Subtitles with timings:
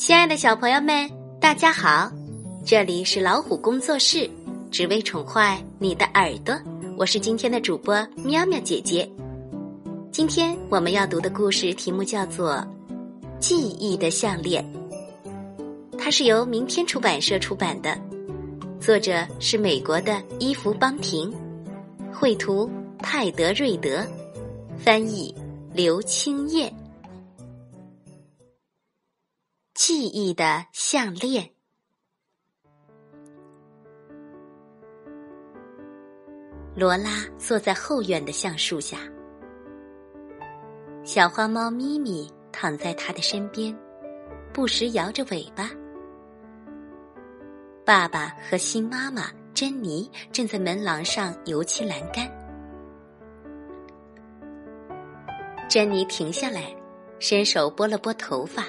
[0.00, 2.10] 亲爱的小朋友们，大家好！
[2.64, 4.28] 这里是老虎工作室，
[4.70, 6.58] 只为宠坏你的耳朵。
[6.96, 9.06] 我是今天的主播喵喵姐姐。
[10.10, 12.54] 今天我们要读的故事题目叫做
[13.38, 14.64] 《记忆的项链》，
[15.98, 17.94] 它是由明天出版社出版的，
[18.80, 21.30] 作者是美国的伊芙·邦廷，
[22.10, 24.02] 绘图泰德·瑞德，
[24.78, 25.34] 翻译
[25.74, 26.74] 刘青燕。
[29.92, 31.50] 记忆的项链。
[36.76, 38.98] 罗拉坐在后院的橡树下，
[41.02, 43.76] 小花猫咪咪躺在它的身边，
[44.54, 45.68] 不时摇着尾巴。
[47.84, 52.30] 爸爸和新妈妈珍妮正在门廊上油漆栏杆。
[55.68, 56.72] 珍妮停下来，
[57.18, 58.64] 伸手拨了拨头发。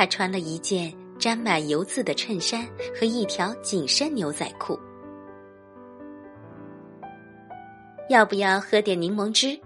[0.00, 2.66] 他穿了一件沾满油渍的衬衫
[2.98, 4.80] 和一条紧身牛仔裤。
[8.08, 9.60] 要不要喝点柠檬汁？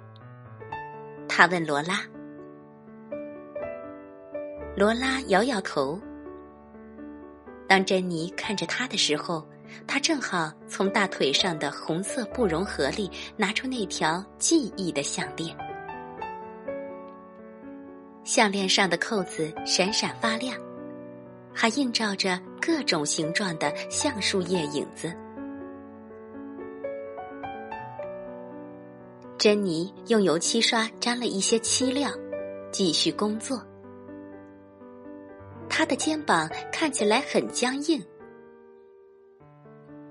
[1.28, 2.00] 他问罗拉。
[4.76, 6.00] 罗拉摇摇头。
[7.68, 9.48] 当珍妮看着他的时候，
[9.86, 15.56] 他正好从大腿上的红色布绒盒里拿出那条记忆的项链。
[18.24, 20.58] 项链上的扣子闪闪发亮，
[21.52, 25.14] 还映照着各种形状的橡树叶影子。
[29.36, 32.10] 珍妮用油漆刷沾了一些漆料，
[32.72, 33.62] 继续工作。
[35.68, 38.02] 她的肩膀看起来很僵硬。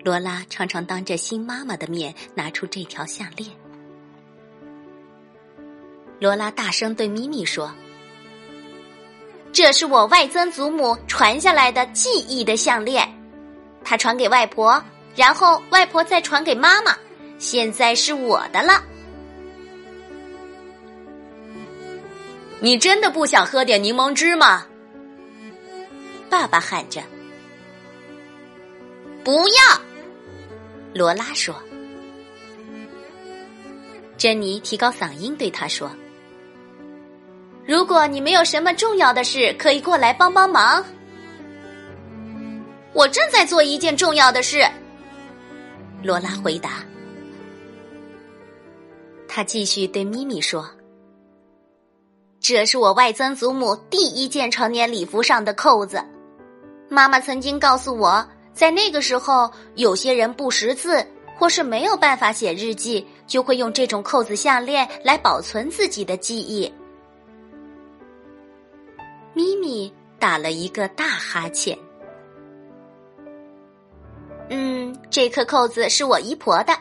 [0.04, 3.50] 罗拉常常当着新妈妈的面拿出这条项链。
[6.20, 7.74] 罗拉大声对咪咪说。
[9.54, 13.08] 这是我外曾祖母传下来的记忆的项链，
[13.84, 14.84] 她传给外婆，
[15.16, 16.98] 然后外婆再传给妈妈，
[17.38, 18.84] 现在是我的了。
[22.60, 24.66] 你真的不想喝点柠檬汁吗？
[26.32, 27.04] 爸爸喊着。
[29.24, 29.82] 不要，
[30.96, 31.56] 罗拉说。
[34.18, 35.92] 珍妮提高嗓音对他说。
[37.66, 40.84] 如果你没有什么重要的事，可以过来帮帮忙。
[42.92, 44.66] 我正在做一件重要的事。
[46.04, 46.84] 罗拉回答。
[49.28, 50.70] 他继续对咪咪说
[52.42, 56.04] ：“这是我外曾祖母第一件成年礼服上的扣子。
[56.90, 61.04] 妈妈曾经告诉我，在那个时候，有些人不识字
[61.40, 66.72] 或是没有办法写日记，就会用这种扣子项链来保存自己的记忆。”
[69.34, 71.78] 咪咪打了一个大哈欠。
[74.50, 76.78] 嗯，这颗扣子是我姨婆的，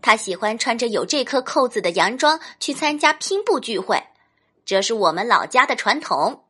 [0.00, 4.02] 她喜欢穿着有这颗扣子的洋装去参加拼布聚会，
[4.64, 6.44] 这是我们老家的传统。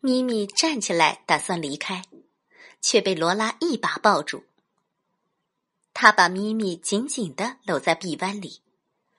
[0.00, 2.02] 咪咪站起来打算离开，
[2.80, 4.44] 却被罗拉一把抱住。
[5.94, 8.60] 他把咪咪紧紧的搂在臂弯里，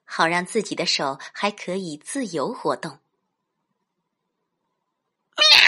[0.06, 3.00] 好让自己的手还可以自由活动。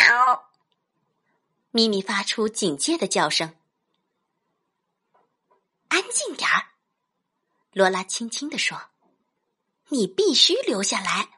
[0.09, 0.49] 喵！
[1.69, 3.53] 咪咪发出警戒的叫声。
[5.89, 6.69] 安静点儿，
[7.73, 8.89] 罗拉轻轻地说
[9.89, 11.29] ：“你必须留下来，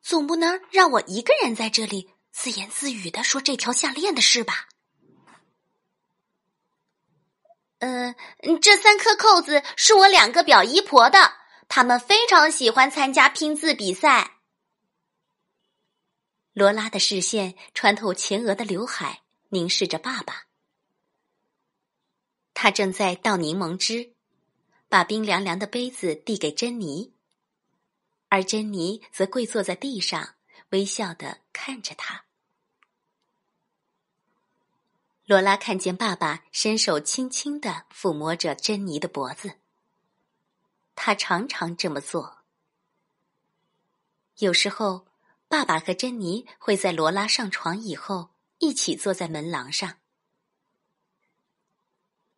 [0.00, 4.66] 总不能让我一个人在这里自言自语的说这条项链的事吧？”
[7.80, 8.14] 呃，
[8.62, 11.34] 这三颗扣子是我两个表姨婆的，
[11.68, 14.35] 他们非常喜欢参加拼字比赛。
[16.56, 20.46] 罗拉的视线穿透前额的刘海，凝视着爸爸。
[22.54, 24.14] 他正在倒柠檬汁，
[24.88, 27.12] 把冰凉凉的杯子递给珍妮，
[28.30, 30.36] 而珍妮则跪坐在地上，
[30.70, 32.24] 微笑的看着他。
[35.26, 39.56] 罗拉看见爸爸伸手轻轻的抚摸着珍妮的脖子，
[40.94, 42.38] 他常常这么做，
[44.38, 45.05] 有时候。
[45.48, 49.98] 爸爸和珍妮会在罗拉上床以后一起坐在门廊上。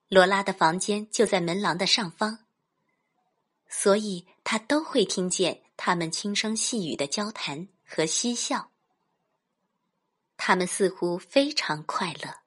[0.08, 2.46] 罗拉的房间就在门廊的上方，
[3.68, 8.70] 所以他都会听见他们轻声细语的交谈和嬉笑。
[10.36, 12.42] 他们似乎非常快乐，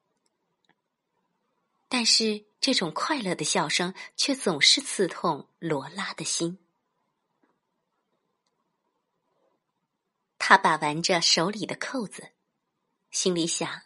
[1.89, 6.60] 但是这种快乐的笑声却总是刺痛罗拉的心。
[10.51, 12.31] 他把玩着手里的扣子，
[13.09, 13.83] 心里想：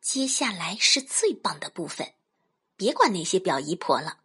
[0.00, 2.12] 接下来是最棒的部分，
[2.74, 4.18] 别管那些表姨婆了，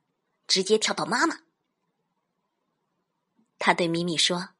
[0.48, 1.42] 直接跳到妈妈。
[3.60, 4.56] 他对咪咪说：“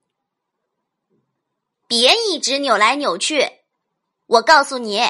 [1.90, 3.64] 别一直扭来扭去，
[4.28, 5.02] 我告诉你，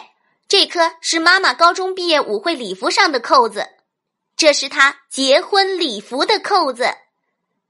[0.47, 3.67] 这颗是妈妈高中毕业舞会礼服上的扣子，
[4.37, 6.85] 这是她结婚礼服的扣子，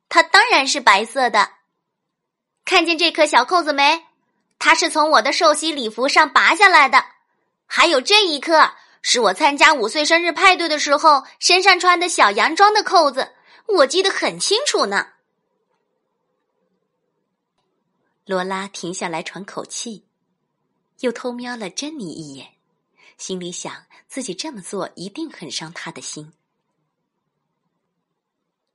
[0.09, 1.53] 它当然是白色的。”
[2.65, 4.05] 看见这颗小扣子没？
[4.57, 7.05] 它是从我的寿喜礼服上拔下来的。
[7.67, 13.33] 还有这一颗，是我参加五岁生日派对的时候身上穿的小洋装的扣子，
[13.67, 15.13] 我记得很清楚呢。
[18.25, 20.07] 罗拉停下来喘口气，
[21.01, 22.55] 又偷瞄了珍妮一眼，
[23.17, 26.33] 心里想自己这么做一定很伤他的心。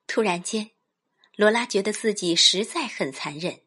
[0.07, 0.71] 突然间，
[1.35, 3.61] 罗拉觉得自己实在很残忍。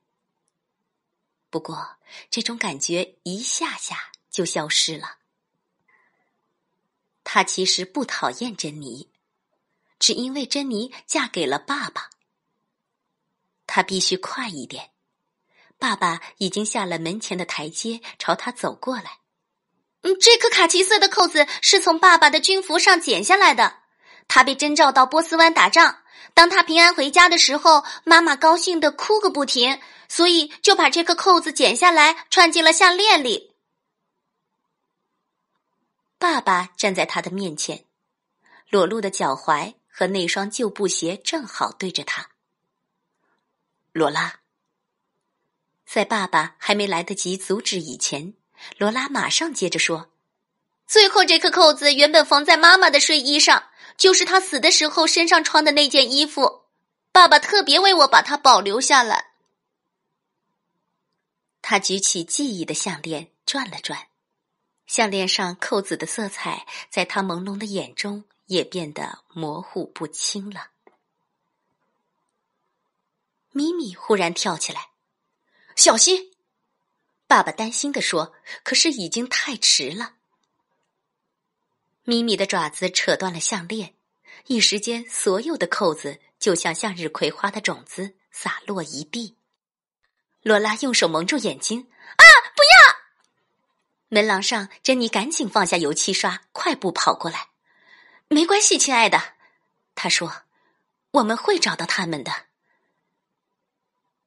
[1.54, 1.98] 不过，
[2.32, 5.20] 这种感觉一下下就消失了。
[7.24, 9.12] 他其实不讨厌珍妮，
[10.00, 12.10] 只因为珍妮嫁给了爸爸。
[13.68, 14.90] 他必须快一点，
[15.78, 19.20] 爸爸已经下了门前的台阶，朝他走过来。
[20.02, 23.83] 嗯，这颗卡其色的扣子是从爸爸的军服上剪下来的。
[24.28, 26.00] 他被征召到波斯湾打仗。
[26.36, 29.80] 当他平安回家的时候，妈妈高兴的哭个不停，
[30.10, 33.54] 所以就把这颗扣子剪下来串进了项链里。
[36.18, 37.86] 爸爸站在他的面前，
[38.70, 42.30] 裸露的脚踝和那双旧布鞋正好对着他。
[43.92, 44.40] 罗拉，
[45.86, 48.34] 在爸爸还没来得及阻止以前，
[48.80, 50.10] 罗拉马上接着说
[50.88, 53.66] ：“最后这颗扣子原本缝在妈妈的睡衣上。”
[53.98, 56.64] 就是他死的时候身上穿的那件衣服，
[57.12, 59.32] 爸爸特别为我把它保留下来。
[61.62, 64.08] 他举起记忆的项链转了转，
[64.86, 70.70] 项链上扣子的色彩在他朦胧的眼中也变得模糊不清了。
[73.52, 74.90] 咪咪忽然跳起来，
[75.76, 76.32] 小心！
[77.28, 80.16] 爸爸担心的说，可是已经太迟了。
[82.06, 83.96] 咪咪的爪子扯断了项链，
[84.48, 89.38] 一时间，所有的扣子就像向日葵花的种子洒落一地。
[90.42, 92.24] 罗拉用手蒙住眼睛，啊！
[92.54, 92.96] 不要！
[94.10, 97.48] 门廊上，珍妮赶紧放下油漆刷，快步跑过来。
[98.28, 99.36] 没关系，亲爱的，
[99.96, 100.44] 他说
[101.12, 102.48] ：“我们会找到他们的。”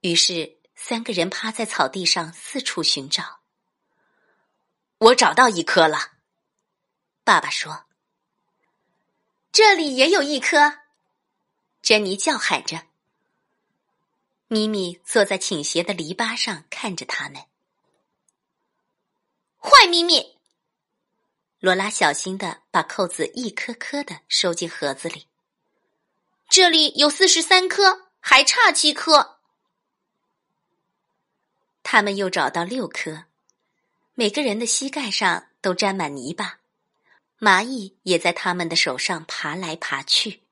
[0.01, 3.41] 于是，三个人趴在草地上四处寻找。
[4.97, 6.16] 我找到一颗了。
[7.27, 7.87] 爸爸说
[9.51, 10.79] ：“这里也有一颗。”
[11.83, 12.87] 珍妮叫喊着。
[14.47, 17.43] 咪咪坐在倾斜的篱笆上看着他们。
[19.59, 20.39] 坏咪咪！
[21.59, 25.27] 罗拉小心的把扣子一颗颗的收进盒子里。
[26.49, 29.41] 这里有四十三颗，还差七颗。
[31.83, 33.25] 他们又找到六颗，
[34.15, 36.56] 每个人的膝盖上都沾满泥巴。
[37.39, 40.43] 蚂蚁也在他们的手上爬来爬去。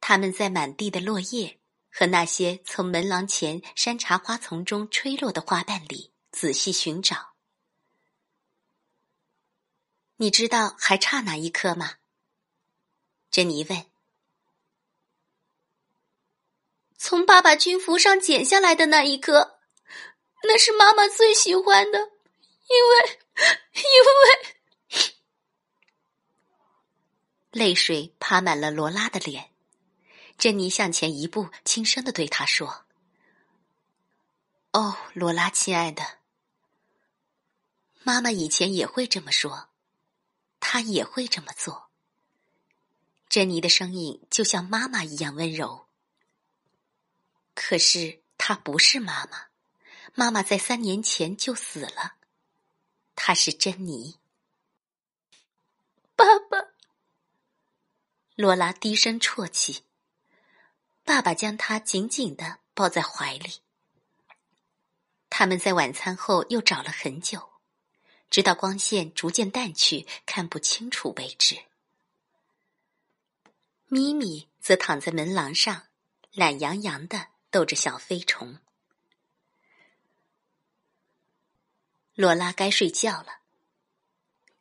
[0.00, 7.34] 他们在满地的落叶和那些从门廊前山茶花丛中吹落的花瓣里仔细寻找。
[10.16, 11.94] 你知道还差哪一颗吗？
[13.30, 13.86] 珍妮问。
[16.98, 19.58] 从爸爸军服上剪下来的那一颗，
[20.42, 23.19] 那是妈妈最喜欢的，因为。
[23.74, 25.14] 因为
[27.50, 29.50] 泪水爬满了罗拉的脸，
[30.38, 32.84] 珍妮向前一步，轻声的对他说
[34.72, 36.18] ：“哦，罗拉，亲爱的，
[38.02, 39.68] 妈妈以前也会这么说，
[40.60, 41.90] 她也会这么做。”
[43.28, 45.86] 珍妮的声音就像妈妈一样温柔。
[47.54, 49.48] 可是她不是妈妈，
[50.14, 52.16] 妈妈在三年前就死了。
[53.22, 54.16] 她是珍妮，
[56.16, 56.70] 爸爸。
[58.34, 59.84] 罗拉低声啜泣。
[61.04, 63.60] 爸爸将她紧紧的抱在怀里。
[65.28, 67.50] 他们在晚餐后又找了很久，
[68.30, 71.66] 直到光线逐渐淡去，看不清楚为止。
[73.88, 75.88] 咪咪则躺在门廊上，
[76.32, 78.58] 懒洋洋的逗着小飞虫。
[82.20, 83.38] 罗拉该睡觉了，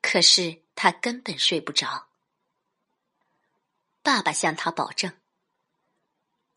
[0.01, 2.07] 可是他根本睡不着。
[4.01, 5.11] 爸爸向他保证：“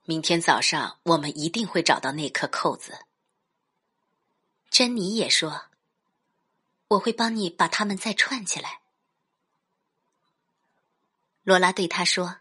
[0.06, 3.00] 明天早上我们一定会找到那颗扣子。
[4.70, 5.64] 珍妮也说
[6.86, 8.82] ：“我会帮你把它们再串起来。”
[11.42, 12.36] 罗拉对他说：“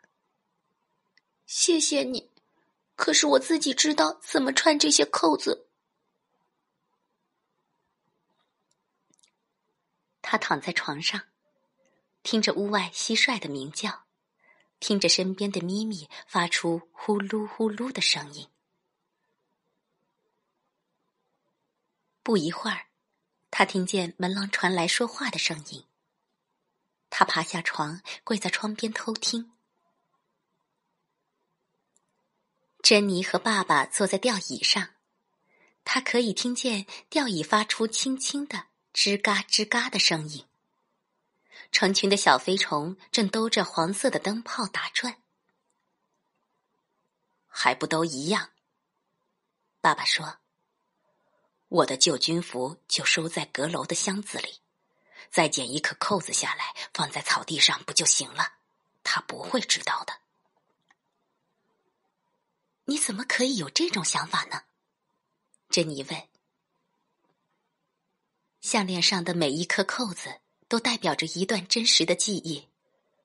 [1.48, 2.30] 谢谢你，
[2.96, 5.66] 可是我自己知道怎么串这些扣子。”
[10.32, 11.24] 他躺在床上，
[12.24, 14.06] 听着屋外蟋蟀的鸣叫。
[14.80, 18.48] 听着身边的咪咪发出呼噜呼噜的声音，
[22.24, 22.88] 不一会儿，
[23.50, 25.86] 他听见门廊传来说话的声音。
[27.10, 29.52] 他爬下床，跪在窗边偷听。
[32.82, 34.92] 珍妮和爸爸坐在吊椅上，
[35.84, 40.46] 他可以听见吊椅发出轻轻的吱嘎吱嘎的声音。
[41.72, 45.22] 成群的小飞虫正兜着黄色的灯泡打转，
[47.48, 48.50] 还不都一样？
[49.80, 50.40] 爸爸说
[51.70, 54.60] ：“我的旧军服就收在阁楼的箱子里，
[55.30, 58.56] 再剪一颗扣子下来，放在草地上不就行了？
[59.04, 60.20] 他不会知道的。”
[62.86, 64.64] 你怎么可以有这种想法呢？
[65.70, 66.31] 珍妮问。
[68.62, 70.40] 项链上的每一颗扣子。
[70.72, 72.70] 都代表着一段真实的记忆，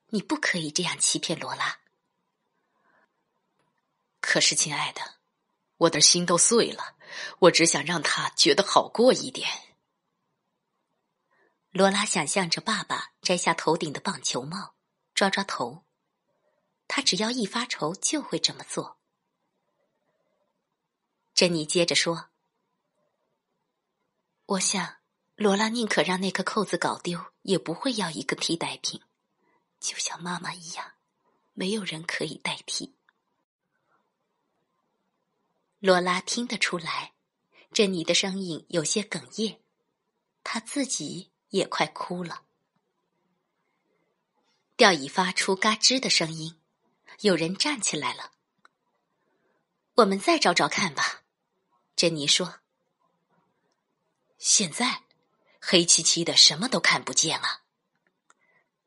[0.09, 1.78] 你不可以这样欺骗罗拉。
[4.21, 5.00] 可是，亲爱的，
[5.76, 6.97] 我的心都碎了，
[7.38, 9.49] 我只想让他觉得好过一点。
[11.71, 14.75] 罗拉想象着爸爸摘下头顶的棒球帽，
[15.14, 15.85] 抓抓头，
[16.88, 18.99] 他只要一发愁就会这么做。
[21.33, 22.31] 珍妮接着说
[24.47, 24.97] ：“我想。”
[25.37, 29.02] 罗拉宁可让那颗扣子搞丢，也不会要一个替代品，
[29.78, 30.93] 就像妈妈一样，
[31.52, 32.97] 没有人可以代替。
[35.78, 37.12] 罗拉听得出来，
[37.71, 39.59] 珍妮的声音有些哽咽，
[40.43, 42.45] 她自己也快哭了。
[44.75, 46.59] 吊椅发出嘎吱的声音，
[47.21, 48.33] 有人站起来了。
[49.97, 51.25] 我们再找找看吧，
[51.95, 52.61] 珍妮说。
[54.38, 55.05] 现在。
[55.68, 57.62] 黑漆漆的，什么都看不见了！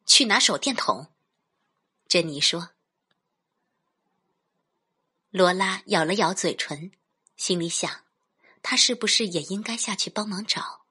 [0.06, 1.12] 去拿手电筒，
[2.08, 2.70] 珍妮说。
[5.30, 6.94] 罗拉咬了咬嘴唇，
[7.36, 8.06] 心里想：
[8.64, 10.86] 他是不是也应该下去帮忙找？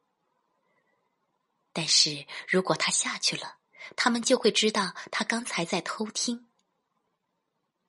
[1.73, 3.57] 但是如果他下去了，
[3.97, 6.51] 他们就会知道他刚才在偷听。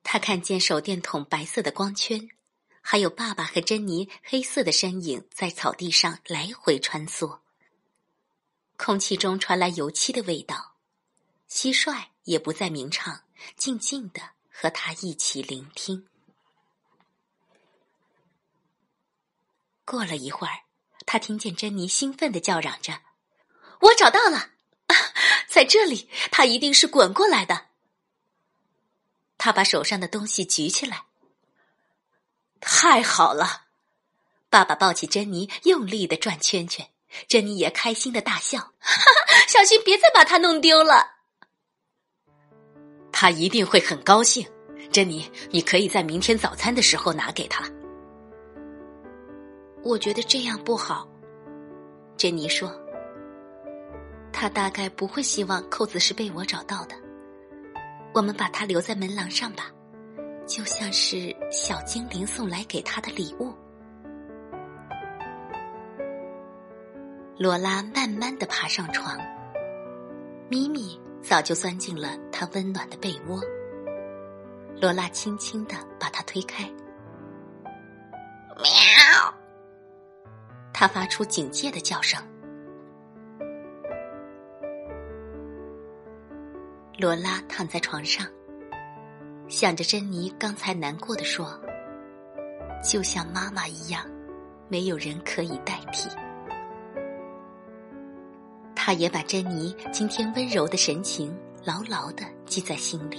[0.02, 2.30] 他看见手电筒白色的光圈，
[2.80, 7.40] 还有爸爸和珍妮黑色的身影在草地上来回穿梭。
[8.82, 10.72] 空气中传来油漆的味道，
[11.50, 16.08] 蟋蟀也不再鸣唱，静静的和他一起聆听。
[19.84, 20.60] 过了一会儿，
[21.04, 23.02] 他听见珍妮兴奋的叫嚷着
[23.82, 24.52] ：“我找到了，
[25.46, 26.08] 在这里！
[26.32, 27.66] 他一定是滚过来的。”
[29.36, 31.04] 他把手上的东西举起来，
[32.60, 33.66] 太好了！
[34.48, 36.90] 爸爸抱起珍妮，用力的转圈圈。
[37.28, 41.06] 珍妮也开心的大笑，哈哈，小心别再把它弄丢了。
[43.12, 44.46] 他一定会很高兴。
[44.90, 47.64] 珍妮，你可以在明天早餐的时候拿给他。
[49.82, 51.08] 我觉得这样不好，
[52.16, 52.72] 珍妮说。
[54.32, 56.94] 他大概不会希望扣子是被我找到的。
[58.12, 59.70] 我们把它留在门廊上吧，
[60.46, 63.54] 就像是小精灵送来给他的礼物。
[67.40, 69.18] 罗拉慢慢的爬上床，
[70.50, 73.40] 咪咪早就钻进了她温暖的被窝。
[74.78, 76.64] 罗拉轻轻的把它推开，
[78.58, 79.32] 喵！
[80.70, 82.22] 它发出警戒的叫声。
[86.98, 88.26] 罗拉躺在床上，
[89.48, 91.58] 想着珍妮刚才难过的说
[92.84, 94.04] ：“就像妈妈一样，
[94.68, 96.10] 没有人可以代替。”
[98.90, 101.32] 他也把珍妮今天温柔的神情
[101.64, 103.18] 牢牢的记在心里，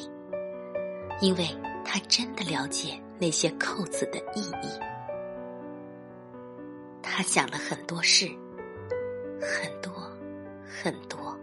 [1.22, 1.48] 因为
[1.86, 4.68] 他真的了解那些扣子的意义。
[7.02, 8.28] 他想了很多事，
[9.40, 9.94] 很多
[10.84, 11.40] 很多。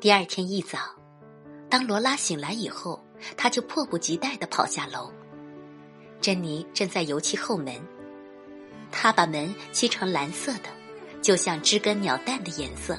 [0.00, 0.80] 第二天一早，
[1.70, 3.00] 当罗拉醒来以后，
[3.36, 5.12] 他就迫不及待的跑下楼。
[6.20, 7.80] 珍妮正在油漆后门。
[8.90, 10.68] 他把门漆成蓝色的，
[11.22, 12.98] 就像知更鸟蛋的颜色。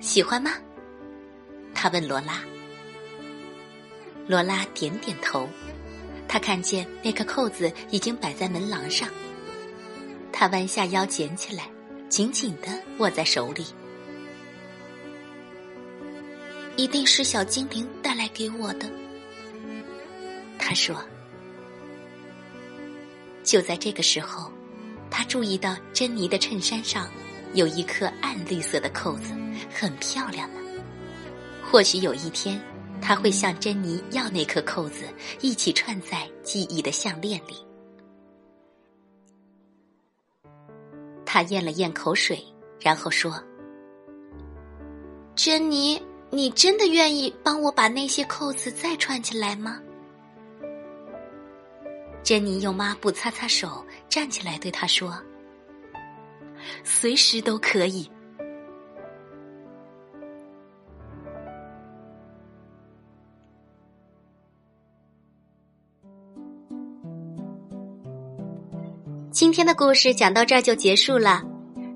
[0.00, 0.52] 喜欢吗？
[1.74, 2.42] 他问罗拉。
[4.26, 5.48] 罗拉点点头，
[6.26, 9.08] 她看见那颗扣子已经摆在门廊上。
[10.32, 11.68] 她弯下腰捡起来，
[12.08, 12.68] 紧紧的
[12.98, 13.66] 握在手里。
[16.76, 18.90] 一定是小精灵带来给我的，
[20.58, 20.96] 他说。
[23.46, 24.50] 就在这个时候，
[25.08, 27.08] 他注意到珍妮的衬衫上
[27.54, 29.32] 有一颗暗绿色的扣子，
[29.72, 30.60] 很漂亮呢。
[31.62, 32.60] 或许有一天，
[33.00, 35.04] 他会向珍妮要那颗扣子，
[35.40, 37.54] 一起串在记忆的项链里。
[41.24, 42.44] 他咽了咽口水，
[42.80, 43.40] 然后说
[45.36, 49.80] ：“珍妮，你真的愿意帮我把那些扣子再串起来吗？”
[52.26, 55.16] 珍妮用抹布擦擦手，站起来对他说
[56.82, 58.10] ：“随时都可以。”
[69.30, 71.44] 今天的故事讲到这儿就结束了。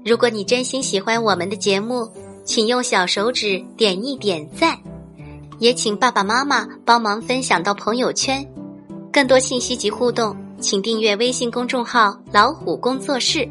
[0.05, 2.09] 如果你真心喜欢我们的节目，
[2.45, 4.79] 请用小手指点一点赞，
[5.59, 8.49] 也请爸爸妈妈帮忙分享到朋友圈。
[9.13, 13.49] 更多信息及互动，请订阅微信公众号“老虎工作室”，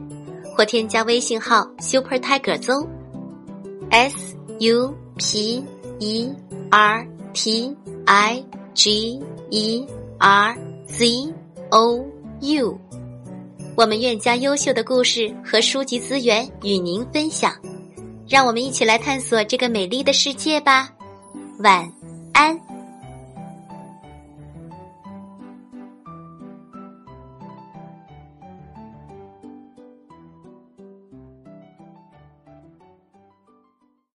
[0.56, 5.64] 或添加微信号 “Super Tiger Zoo”，S U P
[6.00, 6.32] E
[6.72, 7.76] R T
[8.06, 9.86] I G E
[10.18, 11.34] R Z
[11.72, 12.06] O
[12.40, 12.80] U。
[13.76, 17.54] 我们愿将优秀的故事和书籍资源与您分享，
[18.28, 20.90] 让我们一起来探索这个美丽的世界吧。
[21.60, 21.92] 晚
[22.34, 22.79] 安。